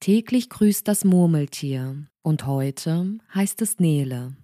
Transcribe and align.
Täglich 0.00 0.48
grüßt 0.48 0.86
das 0.86 1.04
Murmeltier 1.04 2.06
und 2.22 2.46
heute 2.46 3.18
heißt 3.34 3.60
es 3.62 3.80
Nele. 3.80 4.36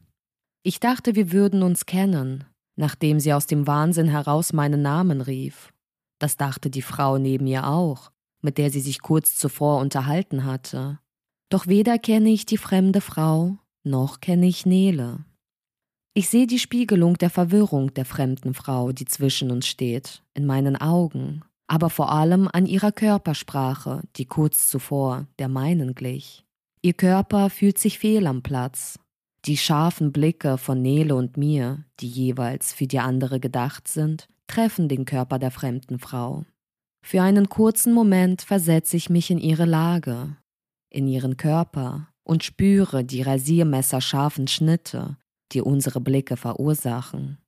Ich 0.64 0.80
dachte, 0.80 1.14
wir 1.14 1.30
würden 1.30 1.62
uns 1.62 1.86
kennen, 1.86 2.44
nachdem 2.74 3.20
sie 3.20 3.32
aus 3.32 3.46
dem 3.46 3.66
Wahnsinn 3.68 4.08
heraus 4.08 4.52
meinen 4.52 4.82
Namen 4.82 5.20
rief. 5.20 5.72
Das 6.18 6.36
dachte 6.36 6.70
die 6.70 6.82
Frau 6.82 7.18
neben 7.18 7.46
ihr 7.46 7.68
auch, 7.68 8.10
mit 8.42 8.58
der 8.58 8.70
sie 8.70 8.80
sich 8.80 9.00
kurz 9.00 9.36
zuvor 9.36 9.80
unterhalten 9.80 10.44
hatte. 10.44 10.98
Doch 11.50 11.68
weder 11.68 11.98
kenne 11.98 12.30
ich 12.30 12.46
die 12.46 12.58
fremde 12.58 13.00
Frau, 13.00 13.56
noch 13.84 14.20
kenne 14.20 14.46
ich 14.46 14.66
Nele. 14.66 15.24
Ich 16.14 16.28
sehe 16.28 16.48
die 16.48 16.58
Spiegelung 16.58 17.16
der 17.16 17.30
Verwirrung 17.30 17.94
der 17.94 18.04
fremden 18.04 18.54
Frau, 18.54 18.90
die 18.90 19.04
zwischen 19.04 19.52
uns 19.52 19.68
steht, 19.68 20.24
in 20.34 20.46
meinen 20.46 20.76
Augen, 20.76 21.44
aber 21.66 21.90
vor 21.90 22.12
allem 22.12 22.48
an 22.52 22.66
ihrer 22.66 22.92
Körpersprache, 22.92 24.02
die 24.16 24.26
kurz 24.26 24.68
zuvor 24.68 25.26
der 25.38 25.48
meinen 25.48 25.94
glich. 25.94 26.44
Ihr 26.82 26.92
Körper 26.92 27.48
fühlt 27.50 27.78
sich 27.78 27.98
fehl 27.98 28.26
am 28.26 28.42
Platz. 28.42 28.98
Die 29.46 29.56
scharfen 29.56 30.12
Blicke 30.12 30.58
von 30.58 30.82
Nele 30.82 31.14
und 31.14 31.36
mir, 31.36 31.84
die 32.00 32.08
jeweils 32.08 32.72
für 32.72 32.86
die 32.86 32.98
andere 32.98 33.40
gedacht 33.40 33.88
sind, 33.88 34.28
treffen 34.46 34.88
den 34.88 35.04
Körper 35.04 35.38
der 35.38 35.50
fremden 35.50 35.98
Frau. 35.98 36.44
Für 37.02 37.22
einen 37.22 37.48
kurzen 37.48 37.92
Moment 37.92 38.42
versetze 38.42 38.96
ich 38.96 39.10
mich 39.10 39.30
in 39.30 39.38
ihre 39.38 39.66
Lage, 39.66 40.36
in 40.90 41.06
ihren 41.06 41.36
Körper 41.36 42.08
und 42.22 42.44
spüre 42.44 43.04
die 43.04 43.22
rasiermesserscharfen 43.22 44.48
Schnitte, 44.48 45.18
die 45.52 45.60
unsere 45.60 46.00
Blicke 46.00 46.36
verursachen. 46.36 47.38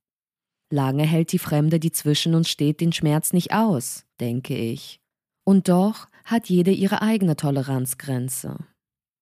Lange 0.69 1.03
hält 1.03 1.31
die 1.31 1.39
Fremde, 1.39 1.79
die 1.79 1.91
zwischen 1.91 2.35
uns 2.35 2.49
steht, 2.49 2.81
den 2.81 2.91
Schmerz 2.91 3.31
nicht 3.31 3.53
aus, 3.53 4.05
denke 4.19 4.55
ich. 4.55 4.99
Und 5.45 5.69
doch 5.69 6.07
hat 6.25 6.49
jede 6.49 6.71
ihre 6.71 7.01
eigene 7.01 7.37
Toleranzgrenze. 7.37 8.57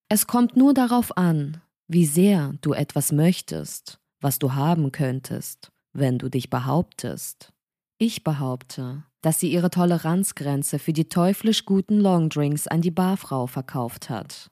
Es 0.09 0.25
kommt 0.25 0.55
nur 0.57 0.73
darauf 0.73 1.15
an, 1.17 1.61
wie 1.87 2.05
sehr 2.05 2.53
du 2.61 2.73
etwas 2.73 3.11
möchtest, 3.11 3.99
was 4.21 4.39
du 4.39 4.53
haben 4.53 4.91
könntest, 4.91 5.71
wenn 5.93 6.17
du 6.17 6.29
dich 6.29 6.49
behauptest. 6.49 7.53
Ich 7.99 8.23
behaupte, 8.23 9.03
dass 9.21 9.39
sie 9.39 9.51
ihre 9.51 9.69
Toleranzgrenze 9.69 10.79
für 10.79 10.93
die 10.93 11.09
teuflisch 11.09 11.65
guten 11.65 11.99
Longdrinks 11.99 12.67
an 12.67 12.81
die 12.81 12.91
Barfrau 12.91 13.45
verkauft 13.45 14.09
hat. 14.09 14.49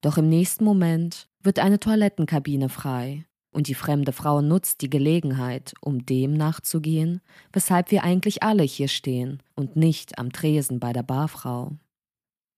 Doch 0.00 0.18
im 0.18 0.28
nächsten 0.28 0.64
Moment 0.64 1.28
wird 1.40 1.60
eine 1.60 1.78
Toilettenkabine 1.78 2.68
frei 2.68 3.26
und 3.52 3.68
die 3.68 3.74
fremde 3.74 4.12
Frau 4.12 4.40
nutzt 4.40 4.80
die 4.80 4.90
Gelegenheit, 4.90 5.74
um 5.80 6.04
dem 6.04 6.32
nachzugehen, 6.32 7.20
weshalb 7.52 7.90
wir 7.90 8.02
eigentlich 8.02 8.42
alle 8.42 8.62
hier 8.62 8.88
stehen 8.88 9.42
und 9.54 9.76
nicht 9.76 10.18
am 10.18 10.32
Tresen 10.32 10.80
bei 10.80 10.92
der 10.92 11.02
Barfrau. 11.02 11.72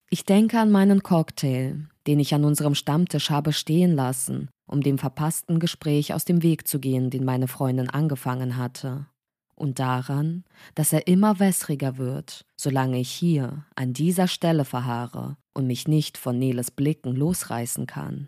Ich 0.09 0.23
denke 0.23 0.59
an 0.59 0.71
meinen 0.71 1.03
Cocktail, 1.03 1.87
den 2.07 2.19
ich 2.19 2.33
an 2.33 2.45
unserem 2.45 2.75
Stammtisch 2.75 3.29
habe 3.29 3.51
stehen 3.53 3.93
lassen, 3.95 4.49
um 4.67 4.81
dem 4.81 4.97
verpassten 4.97 5.59
Gespräch 5.59 6.13
aus 6.13 6.25
dem 6.25 6.41
Weg 6.43 6.67
zu 6.67 6.79
gehen, 6.79 7.09
den 7.09 7.25
meine 7.25 7.47
Freundin 7.47 7.89
angefangen 7.89 8.57
hatte. 8.57 9.07
Und 9.55 9.79
daran, 9.79 10.43
dass 10.75 10.91
er 10.91 11.07
immer 11.07 11.39
wässriger 11.39 11.97
wird, 11.97 12.45
solange 12.57 12.99
ich 12.99 13.09
hier 13.09 13.65
an 13.75 13.93
dieser 13.93 14.27
Stelle 14.27 14.65
verharre 14.65 15.37
und 15.53 15.65
mich 15.65 15.87
nicht 15.87 16.17
von 16.17 16.37
Neles 16.37 16.71
Blicken 16.71 17.15
losreißen 17.15 17.87
kann. 17.87 18.27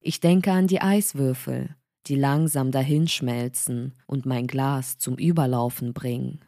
Ich 0.00 0.20
denke 0.20 0.52
an 0.52 0.68
die 0.68 0.80
Eiswürfel, 0.80 1.76
die 2.06 2.16
langsam 2.16 2.70
dahinschmelzen 2.70 3.94
und 4.06 4.26
mein 4.26 4.46
Glas 4.46 4.98
zum 4.98 5.16
Überlaufen 5.16 5.92
bringen, 5.92 6.40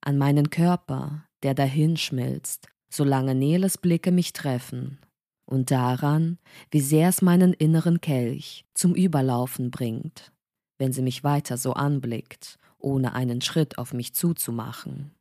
an 0.00 0.18
meinen 0.18 0.50
Körper, 0.50 1.24
der 1.42 1.54
dahinschmilzt, 1.54 2.68
solange 2.90 3.34
Neles 3.34 3.78
Blicke 3.78 4.10
mich 4.10 4.32
treffen, 4.32 4.98
und 5.44 5.70
daran, 5.70 6.38
wie 6.70 6.80
sehr 6.80 7.08
es 7.08 7.22
meinen 7.22 7.52
inneren 7.52 8.00
Kelch 8.00 8.64
zum 8.74 8.94
Überlaufen 8.94 9.70
bringt, 9.70 10.32
wenn 10.78 10.92
sie 10.92 11.02
mich 11.02 11.22
weiter 11.24 11.56
so 11.56 11.72
anblickt, 11.72 12.58
ohne 12.78 13.14
einen 13.14 13.40
Schritt 13.40 13.78
auf 13.78 13.92
mich 13.92 14.14
zuzumachen. 14.14 15.12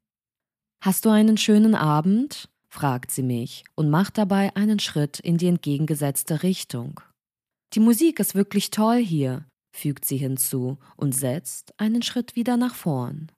Hast 0.83 1.05
du 1.05 1.09
einen 1.09 1.37
schönen 1.37 1.75
Abend? 1.75 2.49
fragt 2.67 3.11
sie 3.11 3.23
mich 3.23 3.63
und 3.75 3.89
macht 3.89 4.17
dabei 4.17 4.53
einen 4.55 4.79
Schritt 4.79 5.19
in 5.19 5.37
die 5.37 5.47
entgegengesetzte 5.47 6.43
Richtung. 6.43 6.99
Die 7.73 7.79
Musik 7.79 8.19
ist 8.19 8.35
wirklich 8.35 8.69
toll 8.69 8.97
hier, 8.97 9.45
fügt 9.75 10.05
sie 10.05 10.17
hinzu 10.17 10.77
und 10.95 11.13
setzt 11.13 11.73
einen 11.77 12.01
Schritt 12.01 12.35
wieder 12.35 12.57
nach 12.57 12.75
vorn. 12.75 13.31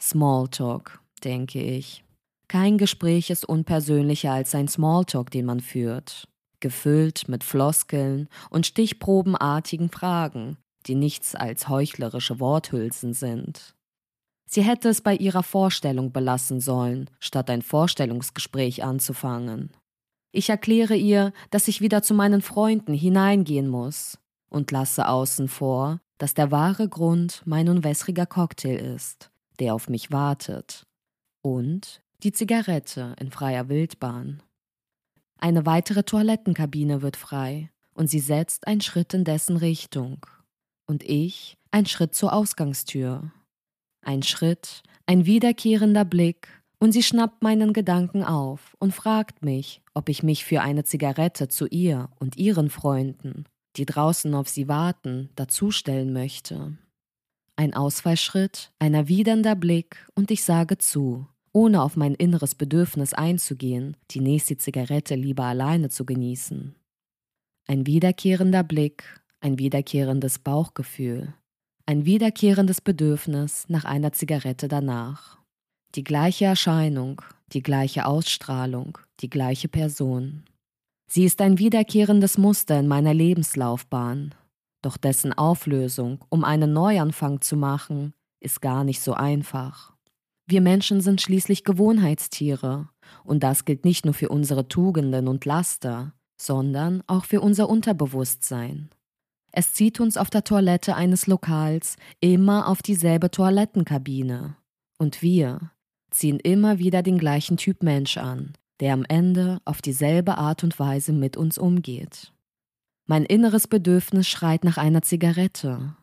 Smalltalk, 0.00 1.00
denke 1.22 1.62
ich. 1.62 2.04
Kein 2.48 2.78
Gespräch 2.78 3.30
ist 3.30 3.48
unpersönlicher 3.48 4.32
als 4.32 4.54
ein 4.54 4.68
Smalltalk, 4.68 5.30
den 5.30 5.46
man 5.46 5.60
führt, 5.60 6.28
gefüllt 6.60 7.28
mit 7.28 7.42
Floskeln 7.42 8.28
und 8.50 8.66
stichprobenartigen 8.66 9.90
Fragen, 9.90 10.56
die 10.86 10.94
nichts 10.94 11.34
als 11.34 11.68
heuchlerische 11.68 12.38
Worthülsen 12.40 13.14
sind. 13.14 13.74
Sie 14.46 14.62
hätte 14.62 14.90
es 14.90 15.00
bei 15.00 15.16
ihrer 15.16 15.42
Vorstellung 15.42 16.12
belassen 16.12 16.60
sollen, 16.60 17.10
statt 17.18 17.50
ein 17.50 17.62
Vorstellungsgespräch 17.62 18.84
anzufangen. 18.84 19.70
Ich 20.32 20.50
erkläre 20.50 20.96
ihr, 20.96 21.32
dass 21.50 21.68
ich 21.68 21.80
wieder 21.80 22.02
zu 22.02 22.12
meinen 22.12 22.42
Freunden 22.42 22.92
hineingehen 22.92 23.68
muss, 23.68 24.18
und 24.54 24.70
lasse 24.70 25.08
außen 25.08 25.48
vor, 25.48 26.00
dass 26.16 26.32
der 26.32 26.50
wahre 26.50 26.88
Grund 26.88 27.42
mein 27.44 27.68
unwässriger 27.68 28.24
Cocktail 28.24 28.76
ist, 28.76 29.30
der 29.58 29.74
auf 29.74 29.88
mich 29.88 30.12
wartet, 30.12 30.86
und 31.42 32.02
die 32.22 32.32
Zigarette 32.32 33.16
in 33.18 33.30
freier 33.30 33.68
Wildbahn. 33.68 34.42
Eine 35.38 35.66
weitere 35.66 36.04
Toilettenkabine 36.04 37.02
wird 37.02 37.16
frei, 37.16 37.70
und 37.94 38.08
sie 38.08 38.20
setzt 38.20 38.66
einen 38.66 38.80
Schritt 38.80 39.12
in 39.12 39.24
dessen 39.24 39.56
Richtung, 39.56 40.24
und 40.86 41.02
ich 41.02 41.58
ein 41.72 41.86
Schritt 41.86 42.14
zur 42.14 42.32
Ausgangstür. 42.32 43.32
Ein 44.02 44.22
Schritt, 44.22 44.82
ein 45.06 45.26
wiederkehrender 45.26 46.04
Blick, 46.04 46.48
und 46.78 46.92
sie 46.92 47.02
schnappt 47.02 47.42
meinen 47.42 47.72
Gedanken 47.72 48.22
auf 48.22 48.76
und 48.78 48.94
fragt 48.94 49.44
mich, 49.44 49.82
ob 49.94 50.08
ich 50.08 50.22
mich 50.22 50.44
für 50.44 50.60
eine 50.60 50.84
Zigarette 50.84 51.48
zu 51.48 51.66
ihr 51.66 52.08
und 52.20 52.36
ihren 52.36 52.70
Freunden 52.70 53.46
die 53.76 53.86
draußen 53.86 54.34
auf 54.34 54.48
sie 54.48 54.68
warten, 54.68 55.30
dazustellen 55.36 56.12
möchte. 56.12 56.76
Ein 57.56 57.74
Ausfallschritt, 57.74 58.72
ein 58.78 58.94
erwidernder 58.94 59.54
Blick 59.54 60.08
und 60.14 60.30
ich 60.30 60.42
sage 60.42 60.78
zu, 60.78 61.26
ohne 61.52 61.82
auf 61.82 61.96
mein 61.96 62.14
inneres 62.14 62.54
Bedürfnis 62.54 63.14
einzugehen, 63.14 63.96
die 64.10 64.20
nächste 64.20 64.56
Zigarette 64.56 65.14
lieber 65.14 65.44
alleine 65.44 65.88
zu 65.88 66.04
genießen. 66.04 66.74
Ein 67.66 67.86
wiederkehrender 67.86 68.64
Blick, 68.64 69.22
ein 69.40 69.58
wiederkehrendes 69.58 70.40
Bauchgefühl, 70.40 71.32
ein 71.86 72.04
wiederkehrendes 72.04 72.80
Bedürfnis 72.80 73.66
nach 73.68 73.84
einer 73.84 74.12
Zigarette 74.12 74.68
danach. 74.68 75.38
Die 75.94 76.02
gleiche 76.02 76.46
Erscheinung, 76.46 77.22
die 77.52 77.62
gleiche 77.62 78.06
Ausstrahlung, 78.06 78.98
die 79.20 79.30
gleiche 79.30 79.68
Person. 79.68 80.44
Sie 81.06 81.24
ist 81.24 81.40
ein 81.40 81.58
wiederkehrendes 81.58 82.38
Muster 82.38 82.78
in 82.78 82.88
meiner 82.88 83.14
Lebenslaufbahn, 83.14 84.34
doch 84.82 84.96
dessen 84.96 85.32
Auflösung, 85.32 86.24
um 86.28 86.44
einen 86.44 86.72
Neuanfang 86.72 87.40
zu 87.40 87.56
machen, 87.56 88.14
ist 88.40 88.60
gar 88.60 88.84
nicht 88.84 89.00
so 89.00 89.14
einfach. 89.14 89.92
Wir 90.46 90.60
Menschen 90.60 91.00
sind 91.00 91.22
schließlich 91.22 91.64
Gewohnheitstiere, 91.64 92.88
und 93.22 93.42
das 93.42 93.64
gilt 93.64 93.84
nicht 93.84 94.04
nur 94.04 94.14
für 94.14 94.28
unsere 94.28 94.68
Tugenden 94.68 95.28
und 95.28 95.44
Laster, 95.44 96.12
sondern 96.36 97.02
auch 97.06 97.24
für 97.24 97.40
unser 97.40 97.68
Unterbewusstsein. 97.68 98.90
Es 99.52 99.72
zieht 99.72 100.00
uns 100.00 100.16
auf 100.16 100.30
der 100.30 100.44
Toilette 100.44 100.96
eines 100.96 101.26
Lokals 101.26 101.96
immer 102.20 102.66
auf 102.68 102.82
dieselbe 102.82 103.30
Toilettenkabine. 103.30 104.56
Und 104.98 105.22
wir 105.22 105.70
ziehen 106.10 106.40
immer 106.40 106.78
wieder 106.78 107.02
den 107.02 107.18
gleichen 107.18 107.56
Typ 107.56 107.82
Mensch 107.82 108.18
an, 108.18 108.54
der 108.80 108.92
am 108.92 109.04
Ende 109.08 109.60
auf 109.64 109.82
dieselbe 109.82 110.38
Art 110.38 110.64
und 110.64 110.78
Weise 110.78 111.12
mit 111.12 111.36
uns 111.36 111.58
umgeht. 111.58 112.32
Mein 113.06 113.24
inneres 113.24 113.68
Bedürfnis 113.68 114.28
schreit 114.28 114.64
nach 114.64 114.78
einer 114.78 115.02
Zigarette. 115.02 115.96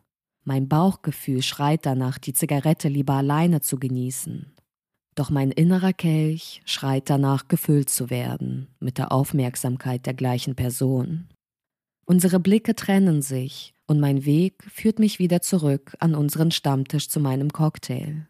Mein 0.44 0.68
Bauchgefühl 0.68 1.42
schreit 1.42 1.86
danach, 1.86 2.18
die 2.18 2.34
Zigarette 2.34 2.88
lieber 2.88 3.14
alleine 3.14 3.62
zu 3.62 3.78
genießen. 3.78 4.54
Doch 5.16 5.30
mein 5.30 5.52
innerer 5.52 5.94
Kelch 5.94 6.62
schreit 6.66 7.10
danach, 7.10 7.48
gefüllt 7.48 7.90
zu 7.90 8.10
werden 8.10 8.68
mit 8.80 8.98
der 8.98 9.12
Aufmerksamkeit 9.12 10.06
der 10.06 10.14
gleichen 10.14 10.56
Person. 10.56 11.28
Unsere 12.06 12.40
Blicke 12.40 12.76
trennen 12.76 13.22
sich 13.22 13.74
und 13.88 14.00
mein 14.00 14.26
Weg 14.26 14.64
führt 14.72 15.00
mich 15.00 15.20
wieder 15.20 15.42
zurück 15.42 15.96
an 16.00 16.16
unseren 16.16 16.52
Stammtisch 16.52 17.10
zu 17.10 17.20
meinem 17.20 17.52
Cocktail. 17.52 18.28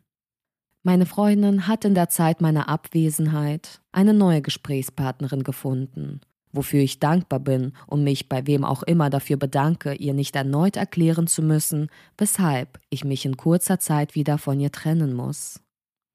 Meine 0.83 1.05
Freundin 1.05 1.67
hat 1.67 1.85
in 1.85 1.93
der 1.93 2.09
Zeit 2.09 2.41
meiner 2.41 2.67
Abwesenheit 2.67 3.81
eine 3.91 4.15
neue 4.15 4.41
Gesprächspartnerin 4.41 5.43
gefunden, 5.43 6.21
wofür 6.51 6.81
ich 6.81 6.99
dankbar 6.99 7.39
bin 7.39 7.73
und 7.85 8.03
mich 8.03 8.29
bei 8.29 8.47
wem 8.47 8.65
auch 8.65 8.81
immer 8.81 9.11
dafür 9.11 9.37
bedanke, 9.37 9.93
ihr 9.93 10.15
nicht 10.15 10.35
erneut 10.35 10.77
erklären 10.77 11.27
zu 11.27 11.43
müssen, 11.43 11.89
weshalb 12.17 12.79
ich 12.89 13.03
mich 13.03 13.25
in 13.25 13.37
kurzer 13.37 13.79
Zeit 13.79 14.15
wieder 14.15 14.39
von 14.39 14.59
ihr 14.59 14.71
trennen 14.71 15.13
muss. 15.13 15.61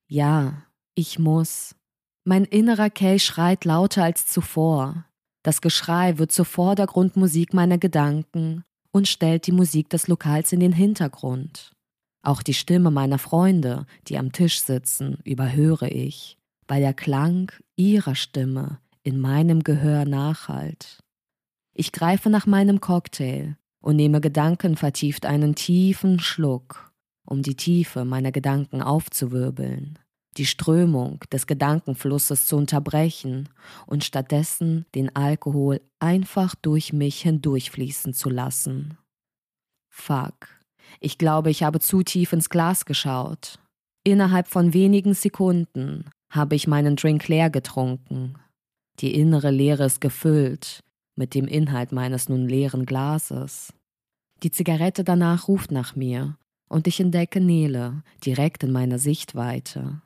Ja, 0.09 0.65
ich 0.97 1.21
muss. 1.21 1.77
Mein 2.25 2.45
innerer 2.45 2.91
Kay 2.91 3.21
schreit 3.21 3.65
lauter 3.65 4.03
als 4.03 4.27
zuvor. 4.27 5.05
Das 5.45 5.61
Geschrei 5.61 6.19
wird 6.19 6.33
zur 6.33 6.45
Vordergrundmusik 6.45 7.55
meiner 7.55 7.79
Gedanken 7.79 8.65
und 8.91 9.07
stellt 9.07 9.47
die 9.47 9.53
Musik 9.53 9.91
des 9.91 10.09
Lokals 10.09 10.53
in 10.53 10.59
den 10.59 10.73
Hintergrund. 10.73 11.76
Auch 12.27 12.43
die 12.43 12.55
Stimme 12.55 12.91
meiner 12.91 13.21
Freunde, 13.21 13.87
die 14.09 14.19
am 14.19 14.33
Tisch 14.33 14.61
sitzen, 14.61 15.19
überhöre 15.23 15.89
ich, 15.89 16.37
weil 16.67 16.81
der 16.81 16.93
Klang 16.93 17.53
ihrer 17.77 18.17
Stimme 18.17 18.81
in 19.05 19.21
meinem 19.21 19.63
Gehör 19.63 20.05
nachhallt. 20.05 20.99
Ich 21.73 21.93
greife 21.93 22.29
nach 22.29 22.45
meinem 22.45 22.81
Cocktail 22.81 23.57
und 23.81 23.95
nehme 23.95 24.21
gedankenvertieft 24.21 25.25
einen 25.25 25.55
tiefen 25.55 26.19
Schluck, 26.19 26.93
um 27.25 27.43
die 27.43 27.55
Tiefe 27.55 28.05
meiner 28.05 28.33
Gedanken 28.33 28.83
aufzuwirbeln 28.83 30.01
die 30.37 30.47
Strömung 30.47 31.21
des 31.33 31.47
Gedankenflusses 31.47 32.47
zu 32.47 32.57
unterbrechen 32.57 33.49
und 33.87 34.05
stattdessen 34.05 34.85
den 34.95 35.15
Alkohol 35.17 35.81
einfach 35.99 36.55
durch 36.57 36.93
mich 36.93 37.23
hindurchfließen 37.23 38.13
zu 38.13 38.29
lassen. 38.29 38.99
Fuck. 39.89 40.49
Ich 41.01 41.19
glaube, 41.19 41.51
ich 41.51 41.63
habe 41.63 41.81
zu 41.81 42.03
tief 42.03 42.33
ins 42.33 42.51
Glas 42.51 42.85
geschaut. 42.85 43.59
Innerhalb 44.05 44.49
von 44.49 44.73
wenigen 44.73 45.15
Sekunden 45.15 46.11
habe 46.31 46.55
ich 46.55 46.67
meinen 46.67 46.97
Drink 46.97 47.29
leer 47.29 47.51
getrunken. 47.51 48.37
Die 49.01 49.15
innere 49.15 49.51
Leere 49.51 49.85
ist 49.85 50.01
gefüllt 50.01 50.81
mit 51.17 51.35
dem 51.35 51.47
Inhalt 51.49 51.93
meines 51.93 52.29
nun 52.29 52.47
leeren 52.49 52.87
Glases. 52.87 53.73
Die 54.43 54.51
Zigarette 54.51 55.03
danach 55.03 55.49
ruft 55.49 55.71
nach 55.71 55.97
mir 55.97 56.37
und 56.69 56.87
ich 56.87 57.01
entdecke 57.01 57.41
Nele 57.41 58.03
direkt 58.25 58.63
in 58.63 58.73
meiner 58.73 58.99
Sichtweite. 58.99 60.03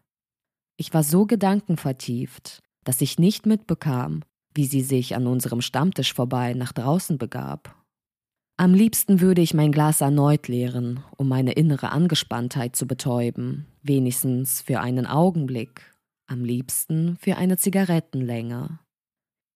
Ich 0.76 0.94
war 0.94 1.02
so 1.02 1.26
gedankenvertieft, 1.26 2.62
dass 2.84 3.00
ich 3.00 3.18
nicht 3.18 3.44
mitbekam, 3.44 4.22
wie 4.54 4.66
sie 4.66 4.82
sich 4.82 5.14
an 5.14 5.26
unserem 5.26 5.60
Stammtisch 5.60 6.14
vorbei 6.14 6.54
nach 6.54 6.72
draußen 6.72 7.18
begab. 7.18 7.76
Am 8.60 8.74
liebsten 8.74 9.22
würde 9.22 9.40
ich 9.40 9.54
mein 9.54 9.72
Glas 9.72 10.02
erneut 10.02 10.46
leeren, 10.46 11.02
um 11.16 11.28
meine 11.28 11.52
innere 11.52 11.92
Angespanntheit 11.92 12.76
zu 12.76 12.86
betäuben, 12.86 13.64
wenigstens 13.82 14.60
für 14.60 14.80
einen 14.80 15.06
Augenblick, 15.06 15.80
am 16.26 16.44
liebsten 16.44 17.16
für 17.16 17.38
eine 17.38 17.56
Zigarettenlänge. 17.56 18.78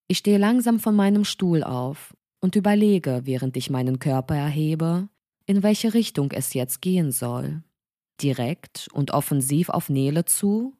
Ich 0.07 0.17
stehe 0.17 0.39
langsam 0.39 0.79
von 0.79 0.95
meinem 0.95 1.23
Stuhl 1.23 1.63
auf 1.63 2.17
und 2.41 2.55
überlege, 2.55 3.21
während 3.25 3.55
ich 3.57 3.69
meinen 3.69 3.99
Körper 3.99 4.35
erhebe, 4.35 5.07
in 5.45 5.61
welche 5.61 5.93
Richtung 5.93 6.31
es 6.31 6.55
jetzt 6.55 6.81
gehen 6.81 7.11
soll. 7.11 7.61
Direkt 8.23 8.87
und 8.91 9.11
offensiv 9.11 9.69
auf 9.69 9.87
Nele 9.87 10.25
zu 10.25 10.73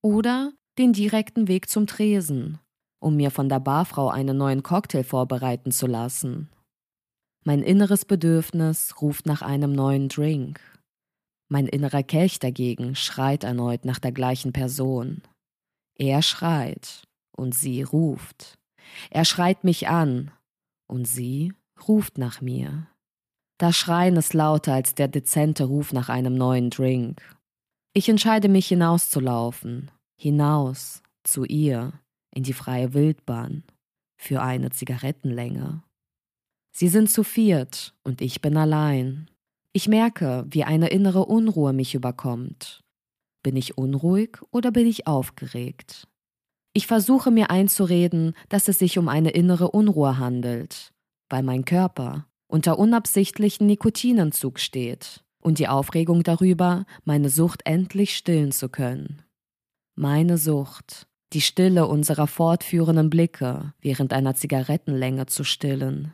oder 0.00 0.54
den 0.78 0.94
direkten 0.94 1.46
Weg 1.46 1.68
zum 1.68 1.86
Tresen, 1.86 2.58
um 3.00 3.16
mir 3.16 3.30
von 3.30 3.50
der 3.50 3.60
Barfrau 3.60 4.08
einen 4.08 4.38
neuen 4.38 4.62
Cocktail 4.62 5.04
vorbereiten 5.04 5.72
zu 5.72 5.86
lassen. 5.86 6.48
Mein 7.46 7.62
inneres 7.62 8.06
Bedürfnis 8.06 9.02
ruft 9.02 9.26
nach 9.26 9.42
einem 9.42 9.72
neuen 9.72 10.08
Drink. 10.08 10.60
Mein 11.50 11.66
innerer 11.66 12.02
Kelch 12.02 12.38
dagegen 12.38 12.96
schreit 12.96 13.44
erneut 13.44 13.84
nach 13.84 13.98
der 13.98 14.12
gleichen 14.12 14.54
Person. 14.54 15.20
Er 15.94 16.22
schreit 16.22 17.02
und 17.36 17.54
sie 17.54 17.82
ruft. 17.82 18.54
Er 19.10 19.26
schreit 19.26 19.62
mich 19.62 19.88
an 19.88 20.30
und 20.88 21.06
sie 21.06 21.52
ruft 21.86 22.16
nach 22.16 22.40
mir. 22.40 22.86
Das 23.58 23.76
Schreien 23.76 24.16
ist 24.16 24.32
lauter 24.32 24.72
als 24.72 24.94
der 24.94 25.08
dezente 25.08 25.64
Ruf 25.64 25.92
nach 25.92 26.08
einem 26.08 26.34
neuen 26.34 26.70
Drink. 26.70 27.20
Ich 27.92 28.08
entscheide 28.08 28.48
mich 28.48 28.68
hinauszulaufen, 28.68 29.90
hinaus 30.18 31.02
zu 31.24 31.44
ihr 31.44 31.92
in 32.34 32.42
die 32.42 32.52
freie 32.54 32.94
Wildbahn 32.94 33.64
für 34.18 34.42
eine 34.42 34.70
Zigarettenlänge. 34.70 35.82
Sie 36.76 36.88
sind 36.88 37.08
zu 37.08 37.22
viert 37.22 37.94
und 38.02 38.20
ich 38.20 38.40
bin 38.40 38.56
allein. 38.56 39.30
Ich 39.72 39.86
merke, 39.86 40.44
wie 40.48 40.64
eine 40.64 40.88
innere 40.88 41.24
Unruhe 41.24 41.72
mich 41.72 41.94
überkommt. 41.94 42.82
Bin 43.44 43.54
ich 43.54 43.78
unruhig 43.78 44.38
oder 44.50 44.72
bin 44.72 44.88
ich 44.88 45.06
aufgeregt? 45.06 46.08
Ich 46.72 46.88
versuche 46.88 47.30
mir 47.30 47.50
einzureden, 47.50 48.34
dass 48.48 48.66
es 48.66 48.80
sich 48.80 48.98
um 48.98 49.08
eine 49.08 49.30
innere 49.30 49.70
Unruhe 49.70 50.18
handelt, 50.18 50.92
weil 51.28 51.44
mein 51.44 51.64
Körper 51.64 52.26
unter 52.48 52.76
unabsichtlichen 52.76 53.68
Nikotinentzug 53.68 54.58
steht 54.58 55.22
und 55.40 55.60
die 55.60 55.68
Aufregung 55.68 56.24
darüber, 56.24 56.86
meine 57.04 57.28
Sucht 57.28 57.62
endlich 57.66 58.16
stillen 58.16 58.50
zu 58.50 58.68
können. 58.68 59.22
Meine 59.94 60.38
Sucht, 60.38 61.06
die 61.34 61.40
Stille 61.40 61.86
unserer 61.86 62.26
fortführenden 62.26 63.10
Blicke 63.10 63.74
während 63.80 64.12
einer 64.12 64.34
Zigarettenlänge 64.34 65.26
zu 65.26 65.44
stillen. 65.44 66.12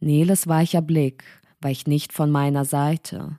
Neles 0.00 0.46
weicher 0.46 0.82
Blick 0.82 1.24
weicht 1.60 1.88
nicht 1.88 2.12
von 2.12 2.30
meiner 2.30 2.64
Seite. 2.64 3.38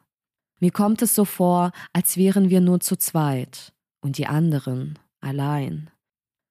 Mir 0.59 0.71
kommt 0.71 1.01
es 1.01 1.15
so 1.15 1.23
vor, 1.25 1.71
als 1.93 2.17
wären 2.17 2.49
wir 2.49 2.59
nur 2.59 2.81
zu 2.81 2.97
zweit 2.97 3.73
und 4.01 4.17
die 4.17 4.27
anderen 4.27 4.99
allein. 5.21 5.89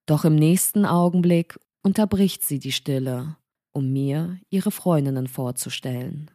Doch 0.06 0.25
im 0.25 0.34
nächsten 0.34 0.87
Augenblick 0.87 1.58
unterbricht 1.82 2.43
sie 2.43 2.58
die 2.58 2.72
Stille, 2.72 3.37
um 3.72 3.93
mir 3.93 4.40
ihre 4.49 4.70
Freundinnen 4.70 5.26
vorzustellen. 5.26 6.31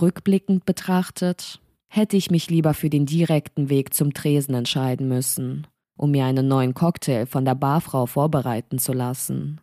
Rückblickend 0.00 0.64
betrachtet 0.64 1.60
hätte 1.88 2.16
ich 2.16 2.30
mich 2.30 2.48
lieber 2.48 2.74
für 2.74 2.88
den 2.88 3.06
direkten 3.06 3.68
Weg 3.68 3.92
zum 3.92 4.14
Tresen 4.14 4.54
entscheiden 4.54 5.08
müssen, 5.08 5.66
um 5.96 6.12
mir 6.12 6.24
einen 6.24 6.46
neuen 6.46 6.74
Cocktail 6.74 7.26
von 7.26 7.44
der 7.44 7.56
Barfrau 7.56 8.06
vorbereiten 8.06 8.78
zu 8.78 8.92
lassen. 8.92 9.60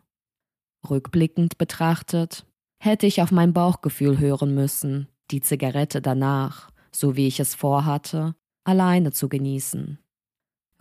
Rückblickend 0.90 1.58
betrachtet 1.58 2.46
hätte 2.80 3.06
ich 3.06 3.22
auf 3.22 3.32
mein 3.32 3.54
Bauchgefühl 3.54 4.20
hören 4.20 4.54
müssen, 4.54 5.08
die 5.32 5.42
Zigarette 5.42 6.02
danach, 6.02 6.70
so 6.92 7.16
wie 7.16 7.28
ich 7.28 7.40
es 7.40 7.56
vorhatte, 7.56 8.36
alleine 8.64 9.12
zu 9.12 9.30
genießen. 9.30 10.00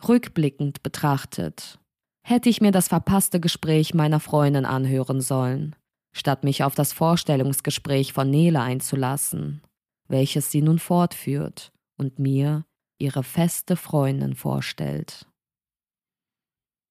Rückblickend 0.06 0.82
betrachtet 0.82 1.78
hätte 2.22 2.48
ich 2.48 2.60
mir 2.60 2.72
das 2.72 2.88
verpasste 2.88 3.38
Gespräch 3.38 3.94
meiner 3.94 4.18
Freundin 4.18 4.64
anhören 4.64 5.20
sollen, 5.20 5.76
statt 6.12 6.42
mich 6.42 6.64
auf 6.64 6.74
das 6.74 6.92
Vorstellungsgespräch 6.92 8.12
von 8.12 8.28
Nele 8.28 8.60
einzulassen, 8.60 9.62
welches 10.08 10.50
sie 10.50 10.60
nun 10.60 10.80
fortführt 10.80 11.72
und 11.96 12.18
mir 12.18 12.64
ihre 12.98 13.22
feste 13.22 13.76
Freundin 13.76 14.34
vorstellt. 14.34 15.28